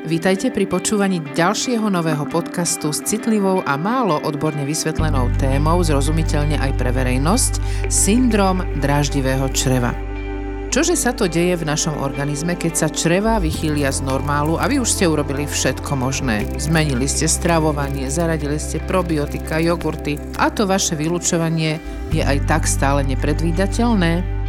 Vítajte 0.00 0.48
pri 0.48 0.64
počúvaní 0.64 1.20
ďalšieho 1.36 1.84
nového 1.92 2.24
podcastu 2.24 2.88
s 2.88 3.04
citlivou 3.04 3.60
a 3.68 3.76
málo 3.76 4.16
odborne 4.24 4.64
vysvetlenou 4.64 5.28
témou, 5.36 5.76
zrozumiteľne 5.84 6.56
aj 6.56 6.72
pre 6.80 6.88
verejnosť, 6.88 7.60
syndrom 7.92 8.64
dráždivého 8.80 9.44
čreva. 9.52 9.92
Čože 10.72 10.96
sa 10.96 11.12
to 11.12 11.28
deje 11.28 11.52
v 11.52 11.68
našom 11.68 12.00
organizme, 12.00 12.56
keď 12.56 12.72
sa 12.80 12.88
čreva 12.88 13.36
vychýlia 13.44 13.92
z 13.92 14.00
normálu 14.00 14.56
a 14.56 14.72
vy 14.72 14.80
už 14.80 14.88
ste 14.88 15.04
urobili 15.04 15.44
všetko 15.44 15.92
možné. 15.92 16.48
Zmenili 16.56 17.04
ste 17.04 17.28
stravovanie, 17.28 18.08
zaradili 18.08 18.56
ste 18.56 18.80
probiotika, 18.80 19.60
jogurty 19.60 20.16
a 20.40 20.48
to 20.48 20.64
vaše 20.64 20.96
vylúčovanie 20.96 21.76
je 22.08 22.24
aj 22.24 22.48
tak 22.48 22.64
stále 22.64 23.04
nepredvídateľné? 23.04 24.39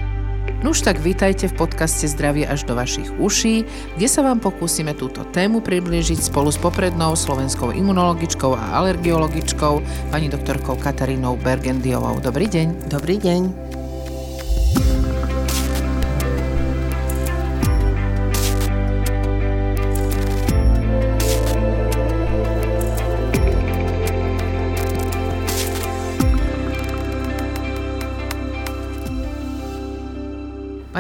Nuž 0.62 0.86
tak 0.86 1.02
vítajte 1.02 1.50
v 1.50 1.58
podcaste 1.58 2.06
Zdravie 2.06 2.46
až 2.46 2.70
do 2.70 2.78
vašich 2.78 3.10
uší, 3.18 3.66
kde 3.98 4.08
sa 4.08 4.22
vám 4.22 4.38
pokúsime 4.38 4.94
túto 4.94 5.26
tému 5.34 5.58
priblížiť 5.58 6.22
spolu 6.22 6.54
s 6.54 6.62
poprednou 6.62 7.18
slovenskou 7.18 7.74
imunologičkou 7.74 8.54
a 8.54 8.78
alergiologičkou 8.78 9.82
pani 10.14 10.30
doktorkou 10.30 10.78
Katarínou 10.78 11.34
Bergendiovou. 11.42 12.22
Dobrý 12.22 12.46
deň. 12.46 12.94
Dobrý 12.94 13.18
deň. 13.18 13.81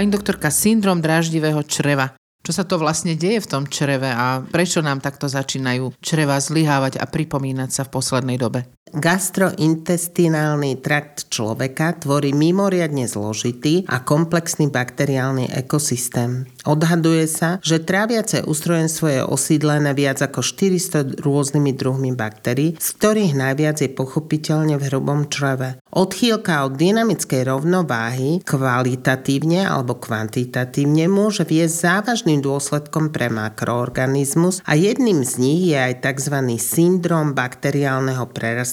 Pani 0.01 0.17
doktorka, 0.17 0.49
syndrom 0.49 0.97
dráždivého 0.97 1.61
čreva. 1.61 2.17
Čo 2.41 2.57
sa 2.57 2.65
to 2.65 2.81
vlastne 2.81 3.13
deje 3.13 3.37
v 3.37 3.45
tom 3.53 3.69
čreve 3.69 4.09
a 4.09 4.41
prečo 4.41 4.81
nám 4.81 4.97
takto 4.97 5.29
začínajú 5.29 5.93
čreva 6.01 6.41
zlyhávať 6.41 6.97
a 6.97 7.05
pripomínať 7.05 7.69
sa 7.69 7.85
v 7.85 8.01
poslednej 8.01 8.41
dobe? 8.41 8.65
Gastrointestinálny 8.91 10.83
trakt 10.83 11.31
človeka 11.31 11.95
tvorí 11.95 12.35
mimoriadne 12.35 13.07
zložitý 13.07 13.87
a 13.87 14.03
komplexný 14.03 14.67
bakteriálny 14.67 15.47
ekosystém. 15.55 16.43
Odhaduje 16.67 17.25
sa, 17.25 17.57
že 17.63 17.81
tráviace 17.81 18.45
ústrojenstvo 18.45 19.07
je 19.09 19.21
osídlené 19.25 19.97
viac 19.97 20.21
ako 20.21 20.43
400 20.43 21.23
rôznymi 21.23 21.71
druhmi 21.73 22.11
baktérií, 22.13 22.77
z 22.77 22.89
ktorých 22.99 23.33
najviac 23.33 23.81
je 23.81 23.89
pochopiteľne 23.89 24.77
v 24.77 24.85
hrubom 24.91 25.25
čreve. 25.31 25.81
Odchýlka 25.91 26.67
od 26.67 26.77
dynamickej 26.77 27.47
rovnováhy 27.47 28.45
kvalitatívne 28.45 29.65
alebo 29.65 29.97
kvantitatívne 29.97 31.09
môže 31.09 31.47
viesť 31.47 31.75
závažným 31.89 32.43
dôsledkom 32.45 33.09
pre 33.09 33.31
makroorganizmus 33.33 34.61
a 34.67 34.77
jedným 34.77 35.25
z 35.25 35.33
nich 35.41 35.61
je 35.73 35.79
aj 35.79 36.05
tzv. 36.05 36.35
syndrom 36.61 37.33
bakteriálneho 37.33 38.29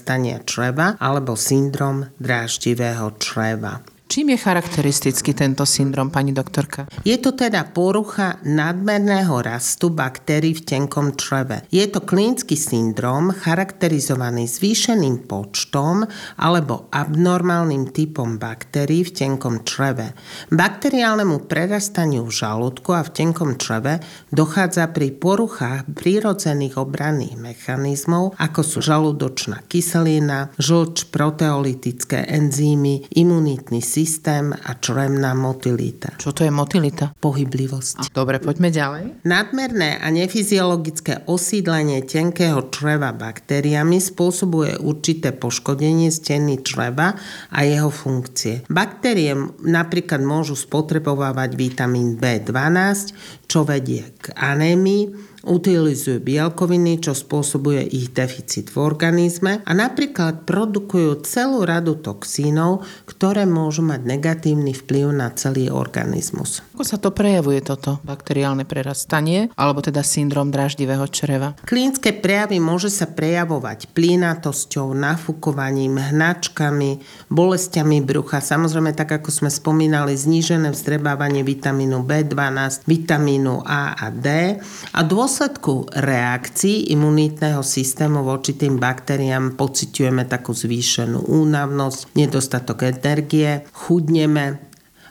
prerastania 0.09 0.41
čreva 0.41 0.97
alebo 0.97 1.37
syndrom 1.37 2.09
dráždivého 2.17 3.21
čreva. 3.21 3.85
Čím 4.09 4.33
je 4.33 4.41
charakteristický 4.41 5.37
tento 5.37 5.69
syndrom, 5.69 6.09
pani 6.09 6.33
doktorka? 6.33 6.89
Je 7.05 7.21
to 7.21 7.37
teda 7.37 7.69
porucha 7.77 8.41
nadmerného 8.41 9.37
rastu 9.45 9.93
baktérií 9.93 10.57
v 10.57 10.65
tenkom 10.65 11.13
čreve. 11.13 11.69
Je 11.69 11.85
to 11.93 12.01
klinický 12.01 12.57
syndrom 12.57 13.37
charakterizovaný 13.37 14.49
zvýšeným 14.49 15.29
počtom 15.29 16.09
alebo 16.41 16.89
abnormálnym 16.89 17.93
typom 17.93 18.41
baktérií 18.41 19.05
v 19.05 19.13
tenkom 19.13 19.61
čreve. 19.69 20.17
Bakteriálnemu 20.57 21.45
prerastaniu 21.45 22.25
v 22.25 22.33
žalúdku 22.33 22.97
a 22.97 23.05
v 23.05 23.13
tenkom 23.13 23.61
čreve 23.61 24.01
dochádza 24.33 24.89
pri 24.89 25.13
poruchách 25.21 25.85
prírodzených 25.93 26.81
obranných 26.81 27.37
mechanizmov, 27.37 28.33
ako 28.41 28.61
sú 28.65 28.81
žalúdočná 28.81 29.69
kyselina, 29.69 30.49
žlč, 30.57 31.13
proteolytické 31.13 32.25
enzymy, 32.25 33.05
imunitný 33.13 33.85
systém, 33.85 33.98
systém 33.99 34.55
a 34.55 34.79
črevná 34.79 35.35
motilita. 35.35 36.15
Čo 36.23 36.31
to 36.31 36.47
je 36.47 36.53
motilita? 36.55 37.11
Pohyblivosť. 37.19 38.15
Dobre, 38.15 38.39
poďme 38.39 38.71
ďalej. 38.71 39.27
Nadmerné 39.27 39.99
a 39.99 40.07
nefyziologické 40.15 41.27
osídlenie 41.27 42.07
tenkého 42.07 42.71
čreva 42.71 43.11
baktériami 43.11 43.99
spôsobuje 43.99 44.79
určité 44.79 45.35
poškodenie 45.35 46.15
steny 46.15 46.63
čreva 46.63 47.19
a 47.51 47.59
jeho 47.67 47.91
funkcie. 47.91 48.63
Baktérie 48.71 49.35
napríklad 49.67 50.23
môžu 50.23 50.55
spotrebovávať 50.55 51.59
vitamín 51.59 52.15
B12, 52.15 53.13
čo 53.51 53.67
vedie 53.67 54.15
k 54.23 54.31
anémii, 54.39 55.37
utilizujú 55.49 56.21
bielkoviny, 56.21 57.01
čo 57.01 57.17
spôsobuje 57.17 57.81
ich 57.89 58.13
deficit 58.13 58.69
v 58.69 58.85
organizme 58.85 59.65
a 59.65 59.73
napríklad 59.73 60.45
produkujú 60.45 61.25
celú 61.25 61.65
radu 61.65 61.97
toxínov, 61.97 62.85
ktoré 63.09 63.49
môžu 63.49 63.81
mať 63.83 64.05
negatívny 64.05 64.77
vplyv 64.77 65.11
na 65.17 65.33
celý 65.33 65.73
organizmus. 65.73 66.61
Ako 66.77 66.85
sa 66.85 67.01
to 67.01 67.11
prejavuje 67.11 67.65
toto 67.65 67.99
bakteriálne 68.05 68.69
prerastanie, 68.69 69.49
alebo 69.57 69.81
teda 69.81 70.05
syndrom 70.05 70.53
draždivého 70.53 71.09
čreva? 71.09 71.57
Klinické 71.65 72.13
prejavy 72.13 72.61
môže 72.61 72.93
sa 72.93 73.09
prejavovať 73.09 73.91
plínatosťou, 73.97 74.93
nafúkovaním, 74.93 75.99
hnačkami, 75.99 77.03
bolestiami 77.33 77.99
brucha, 78.05 78.45
samozrejme 78.45 78.93
tak 78.93 79.19
ako 79.19 79.33
sme 79.33 79.51
spomínali, 79.51 80.15
znížené 80.15 80.71
vzdrebávanie 80.71 81.43
vitamínu 81.43 82.05
B12, 82.05 82.85
vitamínu 82.85 83.65
A 83.65 83.97
a 83.97 84.07
D 84.13 84.61
a 84.93 85.01
dôsledku 85.39 85.87
reakcií 85.95 86.91
imunitného 86.99 87.63
systému 87.63 88.27
voči 88.27 88.59
tým 88.59 88.75
baktériám 88.83 89.55
pociťujeme 89.55 90.27
takú 90.27 90.51
zvýšenú 90.51 91.31
únavnosť, 91.31 92.11
nedostatok 92.19 92.91
energie, 92.91 93.63
chudneme, 93.71 94.59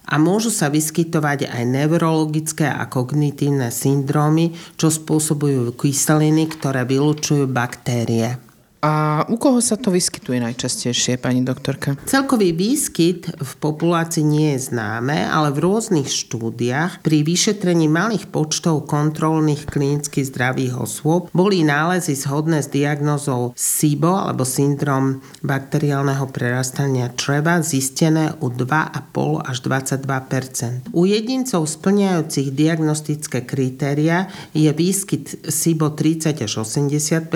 a 0.04 0.20
môžu 0.20 0.52
sa 0.52 0.68
vyskytovať 0.68 1.48
aj 1.48 1.64
neurologické 1.64 2.68
a 2.68 2.92
kognitívne 2.92 3.72
syndrómy, 3.72 4.52
čo 4.76 4.92
spôsobujú 4.92 5.80
kyseliny, 5.80 6.52
ktoré 6.52 6.84
vylučujú 6.84 7.48
baktérie. 7.48 8.47
A 8.82 9.26
u 9.26 9.42
koho 9.42 9.58
sa 9.58 9.74
to 9.74 9.90
vyskytuje 9.90 10.38
najčastejšie, 10.38 11.18
pani 11.18 11.42
doktorka? 11.42 11.98
Celkový 12.06 12.54
výskyt 12.54 13.34
v 13.34 13.52
populácii 13.58 14.22
nie 14.22 14.54
je 14.54 14.70
známe, 14.70 15.26
ale 15.26 15.50
v 15.50 15.66
rôznych 15.66 16.06
štúdiách 16.06 17.02
pri 17.02 17.26
vyšetrení 17.26 17.90
malých 17.90 18.30
počtov 18.30 18.86
kontrolných 18.86 19.66
klinicky 19.66 20.22
zdravých 20.22 20.78
osôb 20.78 21.34
boli 21.34 21.66
nálezy 21.66 22.14
zhodné 22.14 22.62
s 22.62 22.70
diagnozou 22.70 23.58
SIBO 23.58 24.14
alebo 24.14 24.46
syndrom 24.46 25.26
bakteriálneho 25.42 26.30
prerastania 26.30 27.10
čreva 27.18 27.66
zistené 27.66 28.38
u 28.46 28.54
2,5 28.54 29.42
až 29.42 29.58
22% 29.66 30.94
U 30.94 31.10
jedincov 31.10 31.66
splňajúcich 31.66 32.54
diagnostické 32.54 33.42
kritéria 33.42 34.30
je 34.54 34.70
výskyt 34.70 35.50
SIBO 35.50 35.98
30 35.98 36.46
až 36.46 36.54
85 36.62 37.34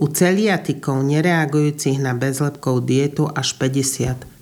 u 0.00 0.06
celiatikov 0.30 1.02
nereagujúcich 1.10 1.98
na 1.98 2.14
bezlepkovú 2.14 2.86
dietu 2.86 3.26
až 3.26 3.58
50 3.58 4.39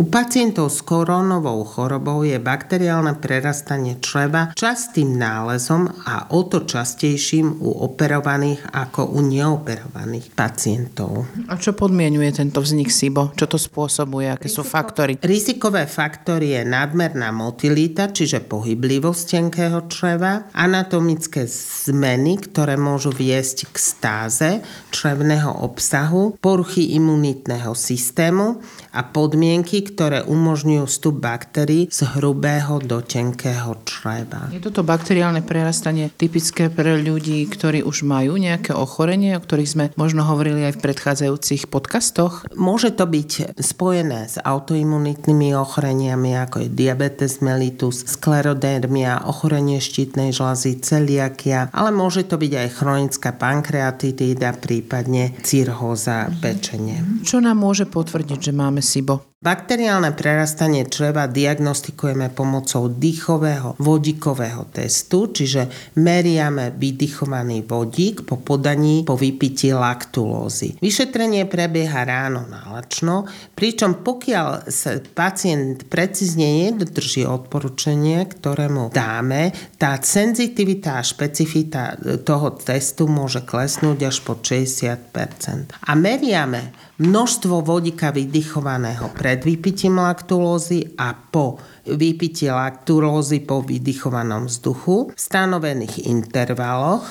u 0.00 0.08
pacientov 0.08 0.72
s 0.72 0.80
korónovou 0.80 1.60
chorobou 1.68 2.24
je 2.24 2.40
bakteriálne 2.40 3.20
prerastanie 3.20 4.00
čreva 4.00 4.56
častým 4.56 5.20
nálezom 5.20 5.92
a 6.08 6.32
o 6.32 6.48
to 6.48 6.64
častejším 6.64 7.60
u 7.60 7.84
operovaných 7.84 8.64
ako 8.72 9.12
u 9.12 9.20
neoperovaných 9.20 10.32
pacientov. 10.32 11.28
A 11.52 11.60
čo 11.60 11.76
podmienuje 11.76 12.32
tento 12.32 12.64
vznik 12.64 12.88
SIBO? 12.88 13.36
Čo 13.36 13.44
to 13.44 13.60
spôsobuje? 13.60 14.32
Aké 14.32 14.48
sú 14.48 14.64
faktory? 14.64 15.20
Rizikové 15.20 15.84
faktory 15.84 16.56
je 16.56 16.64
nadmerná 16.64 17.28
motilita, 17.28 18.08
čiže 18.08 18.40
pohyblivosť 18.48 19.22
tenkého 19.36 19.84
čreva, 19.92 20.48
anatomické 20.56 21.44
zmeny, 21.44 22.40
ktoré 22.40 22.80
môžu 22.80 23.12
viesť 23.12 23.68
k 23.68 23.76
stáze 23.76 24.50
črevného 24.88 25.60
obsahu, 25.60 26.40
poruchy 26.40 26.96
imunitného 26.96 27.76
systému 27.76 28.64
a 28.96 29.09
podmienky, 29.10 29.82
ktoré 29.84 30.22
umožňujú 30.24 30.84
vstup 30.86 31.20
baktérií 31.20 31.90
z 31.90 32.06
hrubého 32.16 32.78
do 32.80 33.02
tenkého 33.02 33.76
čreva. 33.84 34.48
Je 34.54 34.62
toto 34.62 34.86
bakteriálne 34.86 35.42
prerastanie 35.42 36.08
typické 36.14 36.70
pre 36.70 36.96
ľudí, 36.98 37.44
ktorí 37.50 37.82
už 37.82 38.06
majú 38.06 38.38
nejaké 38.38 38.72
ochorenie, 38.72 39.36
o 39.36 39.42
ktorých 39.42 39.70
sme 39.70 39.84
možno 39.98 40.22
hovorili 40.24 40.70
aj 40.70 40.78
v 40.78 40.82
predchádzajúcich 40.86 41.68
podcastoch? 41.68 42.46
Môže 42.54 42.94
to 42.94 43.04
byť 43.04 43.58
spojené 43.58 44.30
s 44.30 44.38
autoimunitnými 44.38 45.52
ochoreniami, 45.54 46.38
ako 46.38 46.66
je 46.66 46.68
diabetes 46.70 47.42
mellitus, 47.42 48.06
sklerodermia, 48.06 49.26
ochorenie 49.26 49.82
štítnej 49.82 50.30
žlazy, 50.30 50.78
celiakia, 50.80 51.68
ale 51.74 51.90
môže 51.90 52.24
to 52.24 52.38
byť 52.38 52.52
aj 52.56 52.68
chronická 52.78 53.30
pankreatitída, 53.34 54.56
prípadne 54.60 55.34
cirhóza 55.42 56.30
pečenie. 56.38 57.22
Čo 57.26 57.42
nám 57.42 57.60
môže 57.60 57.84
potvrdiť, 57.88 58.38
že 58.38 58.52
máme 58.54 58.80
SIBO? 59.00 59.29
Bakteriálne 59.40 60.12
prerastanie 60.12 60.84
čreva 60.84 61.24
diagnostikujeme 61.24 62.28
pomocou 62.28 62.92
dýchového 62.92 63.72
vodíkového 63.80 64.68
testu, 64.68 65.32
čiže 65.32 65.96
meriame 65.96 66.76
vydychovaný 66.76 67.64
vodík 67.64 68.28
po 68.28 68.36
podaní 68.36 69.00
po 69.08 69.16
vypití 69.16 69.72
laktulózy. 69.72 70.76
Vyšetrenie 70.84 71.48
prebieha 71.48 72.04
ráno 72.04 72.44
nálačno, 72.52 73.24
pričom 73.56 74.04
pokiaľ 74.04 74.68
sa 74.68 75.00
pacient 75.00 75.88
precízne 75.88 76.68
nedodrží 76.68 77.24
odporúčanie, 77.24 78.20
ktoré 78.28 78.68
mu 78.68 78.92
dáme, 78.92 79.56
tá 79.80 79.96
senzitivita 79.96 81.00
a 81.00 81.06
špecifita 81.08 81.96
toho 82.28 82.60
testu 82.60 83.08
môže 83.08 83.40
klesnúť 83.48 84.04
až 84.04 84.20
po 84.20 84.36
60%. 84.36 85.72
A 85.80 85.96
meriame 85.96 86.76
množstvo 87.00 87.64
vodíka 87.64 88.12
vydychovaného 88.12 89.08
pred 89.30 89.46
vypitím 89.46 89.94
laktulózy 90.02 90.98
a 90.98 91.14
po 91.14 91.54
vypití 91.86 92.50
laktulózy 92.50 93.46
po 93.46 93.62
vydychovanom 93.62 94.50
vzduchu 94.50 95.14
v 95.14 95.20
stanovených 95.20 96.10
intervaloch 96.10 97.06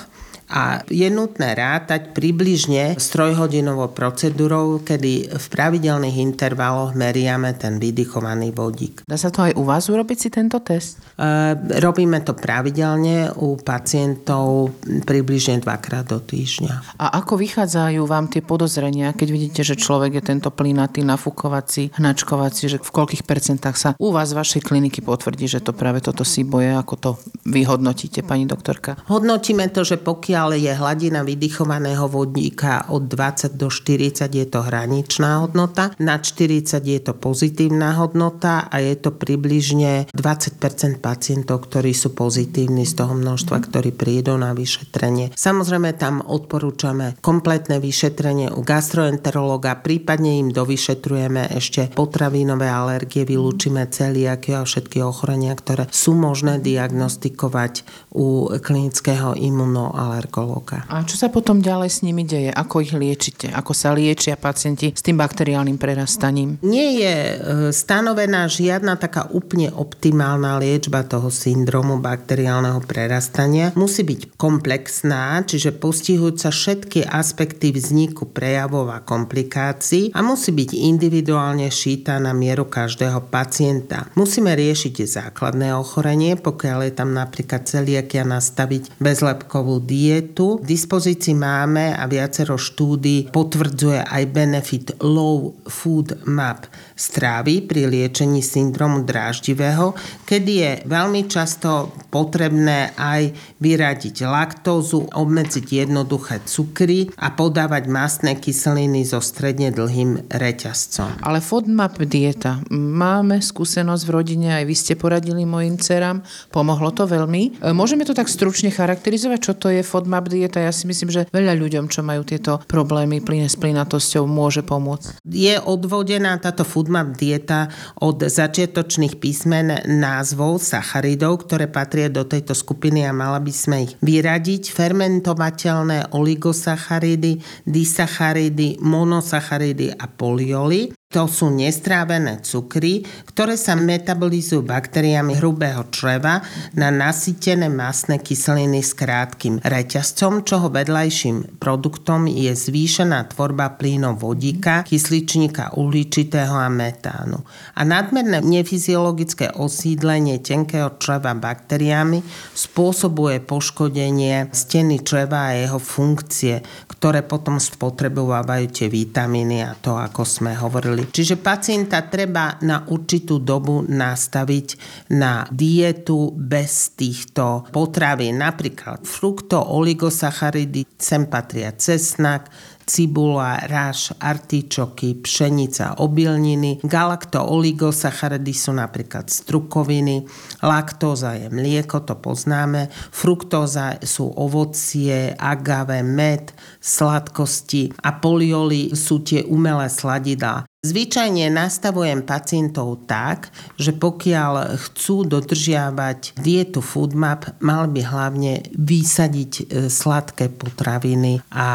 a 0.50 0.82
je 0.90 1.06
nutné 1.06 1.54
rátať 1.54 2.10
približne 2.10 2.98
s 2.98 3.06
trojhodinovou 3.14 3.94
procedúrou, 3.94 4.82
kedy 4.82 5.30
v 5.30 5.46
pravidelných 5.46 6.18
intervaloch 6.18 6.98
meriame 6.98 7.54
ten 7.54 7.78
vydychovaný 7.78 8.50
vodík. 8.50 9.06
Dá 9.06 9.14
sa 9.14 9.30
to 9.30 9.46
aj 9.46 9.54
u 9.54 9.62
vás 9.62 9.86
urobiť 9.86 10.18
si 10.18 10.28
tento 10.28 10.58
test? 10.58 10.98
E, 11.14 11.54
robíme 11.78 12.18
to 12.26 12.34
pravidelne 12.34 13.30
u 13.38 13.54
pacientov 13.62 14.74
približne 15.06 15.62
dvakrát 15.62 16.10
do 16.10 16.18
týždňa. 16.18 16.98
A 16.98 17.22
ako 17.22 17.38
vychádzajú 17.38 18.02
vám 18.10 18.26
tie 18.26 18.42
podozrenia, 18.42 19.14
keď 19.14 19.28
vidíte, 19.30 19.60
že 19.62 19.78
človek 19.78 20.18
je 20.18 20.22
tento 20.34 20.50
plynatý, 20.50 21.06
nafúkovací, 21.06 21.94
hnačkovací, 21.94 22.62
že 22.66 22.78
v 22.82 22.90
koľkých 22.90 23.22
percentách 23.22 23.76
sa 23.78 23.90
u 23.94 24.10
vás 24.10 24.34
z 24.34 24.38
vašej 24.38 24.62
kliniky 24.66 24.98
potvrdí, 25.04 25.46
že 25.46 25.62
to 25.62 25.70
práve 25.70 26.02
toto 26.02 26.26
si 26.26 26.42
boje, 26.42 26.74
ako 26.74 26.94
to 26.98 27.10
vyhodnotíte, 27.46 28.26
pani 28.26 28.48
doktorka? 28.48 28.98
Hodnotíme 29.06 29.70
to, 29.70 29.86
že 29.86 30.00
pokiaľ 30.00 30.39
ale 30.40 30.56
je 30.56 30.72
hladina 30.72 31.20
vydychovaného 31.20 32.08
vodíka 32.08 32.88
od 32.88 33.04
20 33.12 33.60
do 33.60 33.68
40 33.68 34.24
je 34.32 34.46
to 34.48 34.64
hraničná 34.64 35.44
hodnota, 35.44 35.92
nad 36.00 36.24
40 36.24 36.80
je 36.80 37.00
to 37.04 37.12
pozitívna 37.12 38.00
hodnota 38.00 38.64
a 38.72 38.80
je 38.80 38.96
to 38.96 39.12
približne 39.12 40.08
20% 40.16 41.04
pacientov, 41.04 41.68
ktorí 41.68 41.92
sú 41.92 42.16
pozitívni 42.16 42.88
z 42.88 42.96
toho 42.96 43.12
množstva, 43.12 43.56
ktorí 43.68 43.92
prídu 43.92 44.40
na 44.40 44.56
vyšetrenie. 44.56 45.36
Samozrejme 45.36 45.92
tam 46.00 46.24
odporúčame 46.24 47.20
kompletné 47.20 47.76
vyšetrenie 47.76 48.48
u 48.48 48.64
gastroenterologa, 48.64 49.76
prípadne 49.84 50.40
im 50.40 50.48
dovyšetrujeme 50.48 51.52
ešte 51.52 51.92
potravinové 51.92 52.72
alergie, 52.72 53.28
vylúčime 53.28 53.84
celiaky 53.92 54.56
a 54.56 54.64
všetky 54.64 55.04
ochorenia, 55.04 55.52
ktoré 55.52 55.84
sú 55.92 56.16
možné 56.16 56.62
diagnostikovať 56.62 57.84
u 58.16 58.48
klinického 58.56 59.36
imunoalergologa 59.36 60.29
ginekológa. 60.30 60.86
A 60.86 61.02
čo 61.02 61.18
sa 61.18 61.26
potom 61.28 61.58
ďalej 61.58 61.90
s 61.90 61.98
nimi 62.06 62.22
deje? 62.22 62.54
Ako 62.54 62.86
ich 62.86 62.94
liečite? 62.94 63.50
Ako 63.50 63.74
sa 63.74 63.90
liečia 63.90 64.38
pacienti 64.38 64.94
s 64.94 65.02
tým 65.02 65.18
bakteriálnym 65.18 65.74
prerastaním? 65.74 66.62
Nie 66.62 67.02
je 67.02 67.16
e, 67.18 67.36
stanovená 67.74 68.46
žiadna 68.46 68.94
taká 68.94 69.26
úplne 69.34 69.74
optimálna 69.74 70.62
liečba 70.62 71.02
toho 71.02 71.28
syndromu 71.28 71.98
bakteriálneho 71.98 72.78
prerastania. 72.86 73.74
Musí 73.74 74.06
byť 74.06 74.38
komplexná, 74.38 75.42
čiže 75.42 75.74
postihujúca 75.74 76.38
sa 76.40 76.48
všetky 76.48 77.04
aspekty 77.04 77.68
vzniku 77.74 78.30
prejavov 78.30 78.88
a 78.88 79.04
komplikácií 79.04 80.14
a 80.16 80.24
musí 80.24 80.54
byť 80.56 80.70
individuálne 80.72 81.68
šíta 81.68 82.16
na 82.16 82.32
mieru 82.32 82.64
každého 82.64 83.28
pacienta. 83.28 84.08
Musíme 84.16 84.56
riešiť 84.56 85.04
základné 85.04 85.76
ochorenie, 85.76 86.40
pokiaľ 86.40 86.78
je 86.88 86.92
tam 86.96 87.12
napríklad 87.12 87.68
celiakia 87.68 88.24
nastaviť 88.24 88.96
bezlepkovú 88.96 89.84
dietu, 89.84 90.19
tu. 90.32 90.58
K 90.60 90.66
dispozícii 90.66 91.36
máme 91.36 91.94
a 91.94 92.04
viacero 92.10 92.58
štúdí 92.58 93.30
potvrdzuje 93.30 94.04
aj 94.04 94.22
benefit 94.28 94.86
Low 95.00 95.54
Food 95.68 96.26
Map 96.26 96.68
stravy 97.00 97.64
pri 97.64 97.88
liečení 97.88 98.44
syndromu 98.44 99.08
dráždivého, 99.08 99.96
kedy 100.28 100.52
je 100.52 100.72
veľmi 100.84 101.24
často 101.30 101.94
potrebné 102.12 102.92
aj 102.98 103.32
vyradiť 103.56 104.26
laktózu, 104.26 105.08
obmedziť 105.08 105.66
jednoduché 105.86 106.44
cukry 106.44 107.08
a 107.16 107.32
podávať 107.32 107.88
mastné 107.88 108.36
kyseliny 108.36 109.06
so 109.06 109.22
stredne 109.22 109.72
dlhým 109.72 110.28
reťazcom. 110.28 111.24
Ale 111.24 111.40
FODMAP 111.40 112.04
dieta. 112.04 112.60
Máme 112.74 113.40
skúsenosť 113.40 114.02
v 114.04 114.10
rodine, 114.10 114.48
aj 114.52 114.64
vy 114.66 114.74
ste 114.76 114.94
poradili 114.98 115.48
mojim 115.48 115.80
cerám. 115.80 116.20
Pomohlo 116.50 116.90
to 116.92 117.06
veľmi. 117.06 117.62
E, 117.62 117.72
môžeme 117.72 118.02
to 118.04 118.12
tak 118.12 118.26
stručne 118.26 118.68
charakterizovať, 118.68 119.38
čo 119.40 119.52
to 119.54 119.70
je 119.70 119.80
FODMAP 119.80 120.09
dieta? 120.26 120.58
Ja 120.58 120.74
si 120.74 120.90
myslím, 120.90 121.14
že 121.14 121.30
veľa 121.30 121.54
ľuďom, 121.54 121.86
čo 121.86 122.02
majú 122.02 122.26
tieto 122.26 122.58
problémy 122.66 123.22
s 123.22 123.54
plynatosťou, 123.54 124.26
môže 124.26 124.66
pomôcť. 124.66 125.22
Je 125.24 125.54
odvodená 125.62 126.34
táto 126.42 126.66
food 126.66 126.80
foodmap 126.80 127.12
dieta 127.12 127.68
od 128.00 128.24
začiatočných 128.24 129.20
písmen 129.20 129.84
názvov 129.84 130.64
sacharidov, 130.64 131.44
ktoré 131.44 131.68
patria 131.68 132.08
do 132.08 132.24
tejto 132.24 132.56
skupiny 132.56 133.04
a 133.04 133.12
mala 133.12 133.36
by 133.36 133.52
sme 133.52 133.76
ich 133.84 133.92
vyradiť. 134.00 134.72
Fermentovateľné 134.72 136.16
oligosacharidy, 136.16 137.44
disacharidy, 137.68 138.80
monosacharidy 138.80 139.92
a 139.92 140.08
polioly. 140.08 140.96
To 141.10 141.26
sú 141.26 141.50
nestrávené 141.50 142.38
cukry, 142.38 143.02
ktoré 143.26 143.58
sa 143.58 143.74
metabolizujú 143.74 144.62
baktériami 144.62 145.42
hrubého 145.42 145.90
čreva 145.90 146.38
na 146.78 146.94
nasýtené 146.94 147.66
masné 147.66 148.22
kyseliny 148.22 148.78
s 148.78 148.94
krátkým 148.94 149.58
reťazcom, 149.58 150.46
čoho 150.46 150.70
vedľajším 150.70 151.58
produktom 151.58 152.30
je 152.30 152.54
zvýšená 152.54 153.26
tvorba 153.34 153.74
plynov 153.74 154.22
vodíka, 154.22 154.86
kysličníka 154.86 155.74
uhličitého 155.74 156.54
a 156.54 156.70
metánu. 156.70 157.42
A 157.74 157.82
nadmerné 157.82 158.38
nefyziologické 158.46 159.50
osídlenie 159.58 160.38
tenkého 160.38 160.94
čreva 161.02 161.34
baktériami 161.34 162.22
spôsobuje 162.54 163.42
poškodenie 163.42 164.54
steny 164.54 165.02
čreva 165.02 165.50
a 165.50 165.58
jeho 165.58 165.82
funkcie, 165.82 166.62
ktoré 166.86 167.26
potom 167.26 167.58
spotrebovávajú 167.58 168.66
tie 168.70 168.86
vitamíny 168.86 169.66
a 169.66 169.74
to, 169.74 169.98
ako 169.98 170.22
sme 170.22 170.54
hovorili 170.54 170.99
hovorili. 171.00 171.12
Čiže 171.12 171.40
pacienta 171.40 172.04
treba 172.04 172.60
na 172.62 172.84
určitú 172.84 173.40
dobu 173.40 173.82
nastaviť 173.86 174.68
na 175.16 175.48
dietu 175.48 176.32
bez 176.36 176.92
týchto 176.96 177.64
potravín. 177.72 178.40
Napríklad 178.40 179.04
frukto, 179.08 179.60
oligosacharidy, 179.60 180.84
sem 181.00 181.26
patria 181.26 181.72
cesnak, 181.72 182.48
cibula, 182.90 183.62
ráž, 183.70 184.10
artičoky, 184.18 185.22
pšenica, 185.22 186.02
obilniny. 186.02 186.82
Galakto-oligosacharidy 186.82 188.50
sú 188.50 188.74
napríklad 188.74 189.30
strukoviny, 189.30 190.26
laktóza 190.58 191.38
je 191.38 191.46
mlieko, 191.54 192.02
to 192.02 192.18
poznáme, 192.18 192.90
fruktóza 193.14 194.02
sú 194.02 194.34
ovocie, 194.34 195.38
agave, 195.38 196.02
med, 196.02 196.50
sladkosti 196.82 197.94
a 198.02 198.18
polioly 198.18 198.90
sú 198.98 199.22
tie 199.22 199.46
umelé 199.46 199.86
sladidlá. 199.86 200.69
Zvyčajne 200.80 201.52
nastavujem 201.52 202.24
pacientov 202.24 203.04
tak, 203.04 203.52
že 203.76 203.92
pokiaľ 203.92 204.80
chcú 204.80 205.28
dodržiavať 205.28 206.40
dietu 206.40 206.80
FoodMap, 206.80 207.60
mal 207.60 207.84
by 207.92 208.00
hlavne 208.00 208.64
vysadiť 208.72 209.52
e, 209.60 209.62
sladké 209.92 210.48
potraviny 210.48 211.44
a 211.52 211.68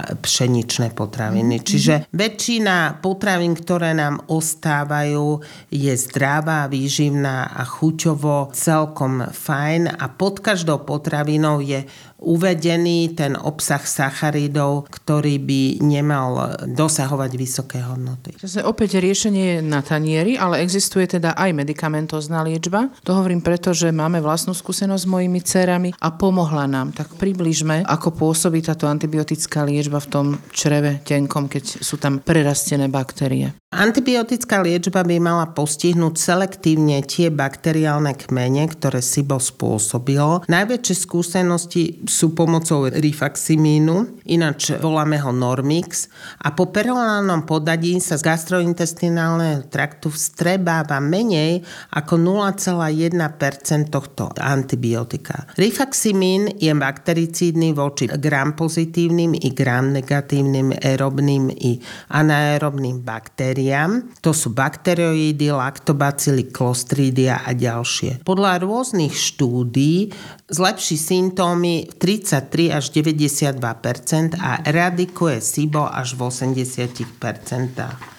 pšeničné 0.00 0.96
potraviny. 0.96 1.60
Mm-hmm. 1.60 1.68
Čiže 1.68 1.94
väčšina 2.08 3.04
potravín, 3.04 3.52
ktoré 3.52 3.92
nám 3.92 4.24
ostávajú, 4.32 5.44
je 5.68 5.92
zdravá, 6.08 6.72
výživná 6.72 7.52
a 7.52 7.68
chuťovo 7.68 8.56
celkom 8.56 9.28
fajn 9.28 9.92
a 9.92 10.08
pod 10.08 10.40
každou 10.40 10.88
potravinou 10.88 11.60
je 11.60 11.84
uvedený 12.18 13.14
ten 13.14 13.38
obsah 13.38 13.82
sacharidov, 13.82 14.90
ktorý 14.90 15.38
by 15.38 15.62
nemal 15.80 16.58
dosahovať 16.66 17.30
vysoké 17.38 17.78
hodnoty. 17.82 18.34
Zase 18.42 18.66
opäť 18.66 18.98
riešenie 18.98 19.44
je 19.54 19.58
na 19.62 19.80
tanieri, 19.80 20.34
ale 20.34 20.60
existuje 20.60 21.06
teda 21.06 21.38
aj 21.38 21.54
medikamentozná 21.54 22.42
liečba. 22.42 22.90
To 23.06 23.14
hovorím 23.14 23.40
preto, 23.40 23.70
že 23.70 23.94
máme 23.94 24.18
vlastnú 24.18 24.52
skúsenosť 24.52 25.02
s 25.06 25.10
mojimi 25.10 25.40
cerami 25.40 25.90
a 25.94 26.08
pomohla 26.10 26.66
nám. 26.66 26.90
Tak 26.90 27.14
približme, 27.16 27.86
ako 27.86 28.14
pôsobí 28.18 28.66
táto 28.66 28.90
antibiotická 28.90 29.62
liečba 29.62 30.02
v 30.02 30.10
tom 30.10 30.26
čreve 30.50 30.98
tenkom, 31.06 31.46
keď 31.46 31.80
sú 31.80 31.96
tam 32.02 32.18
prerastené 32.18 32.90
baktérie. 32.90 33.54
Antibiotická 33.68 34.64
liečba 34.64 35.04
by 35.04 35.20
mala 35.20 35.52
postihnúť 35.52 36.16
selektívne 36.16 37.04
tie 37.04 37.28
bakteriálne 37.28 38.16
kmene, 38.16 38.64
ktoré 38.72 39.04
SIBO 39.04 39.36
spôsobilo. 39.36 40.48
Najväčšie 40.48 40.96
skúsenosti 40.96 42.07
sú 42.08 42.32
pomocou 42.32 42.88
rifaximínu, 42.88 44.24
ináč 44.32 44.72
voláme 44.80 45.20
ho 45.20 45.30
Normix, 45.30 46.08
a 46.40 46.56
po 46.56 46.72
perolálnom 46.72 47.44
podadí 47.44 48.00
sa 48.00 48.16
z 48.16 48.24
gastrointestinálneho 48.24 49.68
traktu 49.68 50.08
vstrebáva 50.08 50.98
menej 51.04 51.62
ako 51.92 52.16
0,1% 52.16 53.92
tohto 53.92 54.32
antibiotika. 54.40 55.44
Rifaximín 55.60 56.48
je 56.56 56.72
baktericídny 56.72 57.76
voči 57.76 58.08
gram 58.08 58.56
pozitívnym 58.56 59.36
i 59.36 59.52
gram 59.52 59.92
negatívnym 59.92 60.80
aerobným 60.80 61.52
i 61.52 61.76
anaerobným 62.08 63.04
baktériám. 63.04 64.16
To 64.24 64.32
sú 64.32 64.56
bakterioidy, 64.56 65.52
laktobacily, 65.52 66.48
klostridia 66.48 67.44
a 67.44 67.52
ďalšie. 67.52 68.24
Podľa 68.24 68.64
rôznych 68.64 69.12
štúdí 69.12 70.10
zlepší 70.48 70.96
symptómy 70.96 71.92
33 71.98 72.72
až 72.72 72.84
92% 72.94 74.38
a 74.38 74.62
eradikuje 74.62 75.42
SIBO 75.42 75.90
až 75.90 76.14
v 76.14 76.20
80 76.30 77.02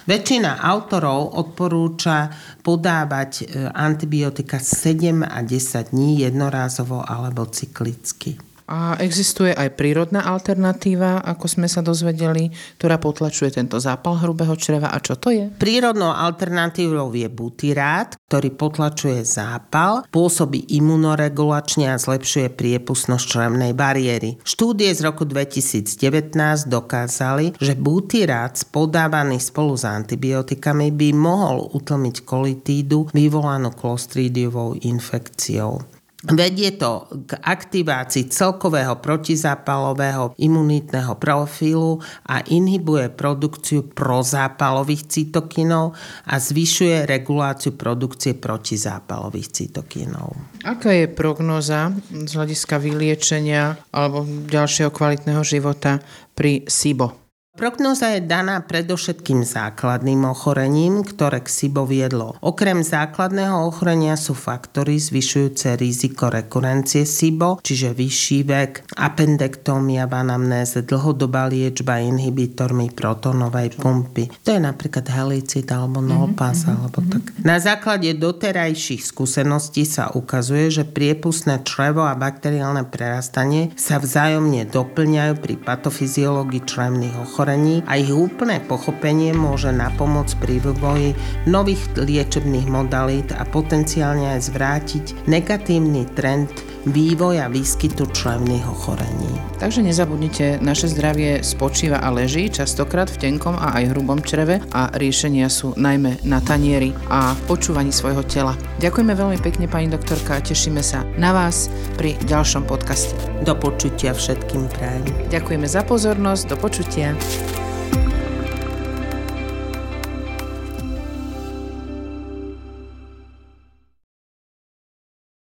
Väčšina 0.10 0.60
autorov 0.60 1.38
odporúča 1.38 2.34
podávať 2.60 3.32
e, 3.40 3.44
antibiotika 3.72 4.60
7 4.60 5.24
a 5.24 5.40
10 5.46 5.96
dní 5.96 6.26
jednorázovo 6.26 7.00
alebo 7.06 7.48
cyklicky. 7.48 8.49
A 8.70 9.02
existuje 9.02 9.50
aj 9.50 9.74
prírodná 9.74 10.30
alternatíva, 10.30 11.26
ako 11.26 11.50
sme 11.50 11.66
sa 11.66 11.82
dozvedeli, 11.82 12.54
ktorá 12.78 13.02
potlačuje 13.02 13.50
tento 13.58 13.82
zápal 13.82 14.22
hrubého 14.22 14.54
čreva. 14.54 14.94
A 14.94 15.02
čo 15.02 15.18
to 15.18 15.34
je? 15.34 15.50
Prírodnou 15.58 16.14
alternatívou 16.14 17.10
je 17.18 17.26
butyrát, 17.34 18.14
ktorý 18.30 18.54
potlačuje 18.54 19.26
zápal, 19.26 20.06
pôsobí 20.14 20.70
imunoregulačne 20.70 21.90
a 21.90 21.98
zlepšuje 21.98 22.54
priepustnosť 22.54 23.26
črevnej 23.26 23.74
bariéry. 23.74 24.38
Štúdie 24.46 24.94
z 24.94 25.02
roku 25.02 25.26
2019 25.26 26.38
dokázali, 26.70 27.58
že 27.58 27.74
butyrát 27.74 28.54
podávaný 28.70 29.42
spolu 29.42 29.74
s 29.74 29.82
antibiotikami 29.82 30.94
by 30.94 31.10
mohol 31.18 31.74
utlmiť 31.74 32.22
kolitídu 32.22 33.10
vyvolanú 33.18 33.74
klostridiovou 33.74 34.78
infekciou. 34.78 35.99
Vedie 36.20 36.76
to 36.76 37.08
k 37.32 37.40
aktivácii 37.40 38.28
celkového 38.28 39.00
protizápalového 39.00 40.36
imunitného 40.36 41.16
profilu 41.16 42.04
a 42.28 42.44
inhibuje 42.44 43.08
produkciu 43.08 43.88
prozápalových 43.88 45.08
cytokinov 45.08 45.96
a 46.28 46.36
zvyšuje 46.36 47.08
reguláciu 47.08 47.72
produkcie 47.80 48.36
protizápalových 48.36 49.48
cytokinov. 49.48 50.36
Aká 50.68 50.92
je 50.92 51.08
prognoza 51.08 51.96
z 52.12 52.32
hľadiska 52.36 52.84
vyliečenia 52.84 53.80
alebo 53.96 54.28
ďalšieho 54.28 54.92
kvalitného 54.92 55.40
života 55.48 56.04
pri 56.36 56.68
SIBO? 56.68 57.29
Prognoza 57.60 58.16
je 58.16 58.24
daná 58.24 58.64
predovšetkým 58.64 59.44
základným 59.44 60.24
ochorením, 60.32 61.04
ktoré 61.04 61.44
k 61.44 61.52
SIBO 61.52 61.84
viedlo. 61.84 62.40
Okrem 62.40 62.80
základného 62.88 63.68
ochorenia 63.68 64.16
sú 64.16 64.32
faktory 64.32 64.96
zvyšujúce 64.96 65.76
riziko 65.76 66.32
rekurencie 66.32 67.04
SIBO, 67.04 67.60
čiže 67.60 67.92
vyšší 67.92 68.40
vek, 68.48 68.72
appendektómia 68.96 70.08
v 70.08 70.14
anamnéze, 70.24 70.88
dlhodobá 70.88 71.52
liečba 71.52 72.00
inhibitormi 72.00 72.96
protonovej 72.96 73.76
pumpy. 73.76 74.32
To 74.48 74.56
je 74.56 74.62
napríklad 74.64 75.12
helicid 75.12 75.68
alebo 75.68 76.00
nolpas 76.00 76.64
mm-hmm. 76.64 76.76
alebo 76.80 77.00
tak. 77.12 77.24
Na 77.44 77.60
základe 77.60 78.16
doterajších 78.16 79.04
skúseností 79.04 79.84
sa 79.84 80.08
ukazuje, 80.16 80.72
že 80.72 80.88
priepustné 80.88 81.60
črevo 81.68 82.08
a 82.08 82.16
bakteriálne 82.16 82.88
prerastanie 82.88 83.76
sa 83.76 84.00
vzájomne 84.00 84.64
doplňajú 84.72 85.34
pri 85.44 85.60
patofyziológii 85.60 86.64
črevných 86.64 87.20
ochorení 87.20 87.49
ochorení 87.50 87.82
a 87.90 87.98
ich 87.98 88.14
úplné 88.14 88.62
pochopenie 88.62 89.34
môže 89.34 89.74
napomôcť 89.74 90.38
pri 90.38 90.56
vývoji 90.62 91.10
nových 91.50 91.82
liečebných 91.98 92.70
modalít 92.70 93.34
a 93.34 93.42
potenciálne 93.42 94.38
aj 94.38 94.54
zvrátiť 94.54 95.06
negatívny 95.26 96.06
trend 96.14 96.54
vývoja 96.88 97.52
výskytu 97.52 98.08
člevných 98.12 98.66
ochorení. 98.70 99.32
Takže 99.60 99.84
nezabudnite, 99.84 100.64
naše 100.64 100.88
zdravie 100.88 101.44
spočíva 101.44 102.00
a 102.00 102.12
leží 102.12 102.48
častokrát 102.48 103.12
v 103.12 103.20
tenkom 103.30 103.60
a 103.60 103.76
aj 103.76 103.92
hrubom 103.92 104.24
čreve 104.24 104.64
a 104.72 104.88
riešenia 104.96 105.52
sú 105.52 105.76
najmä 105.76 106.24
na 106.24 106.40
tanieri 106.40 106.96
a 107.12 107.36
počúvaní 107.48 107.92
svojho 107.92 108.24
tela. 108.24 108.56
Ďakujeme 108.80 109.14
veľmi 109.16 109.38
pekne 109.44 109.68
pani 109.68 109.92
doktorka 109.92 110.40
a 110.40 110.44
tešíme 110.44 110.80
sa 110.80 111.04
na 111.20 111.36
vás 111.36 111.68
pri 112.00 112.16
ďalšom 112.24 112.64
podcaste. 112.64 113.16
Do 113.44 113.56
počutia 113.56 114.16
všetkým 114.16 114.72
prajem. 114.72 115.04
Ďakujeme 115.28 115.68
za 115.68 115.84
pozornosť, 115.84 116.44
do 116.52 116.56
počutia. 116.56 117.12